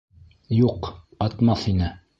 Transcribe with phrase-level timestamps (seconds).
[0.61, 0.91] —Юҡ,
[1.27, 1.97] атмаҫ ине.